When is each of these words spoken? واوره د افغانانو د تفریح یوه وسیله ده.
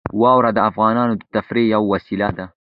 واوره 0.21 0.51
د 0.53 0.59
افغانانو 0.69 1.13
د 1.19 1.23
تفریح 1.35 1.65
یوه 1.73 1.87
وسیله 1.93 2.29
ده. 2.37 2.45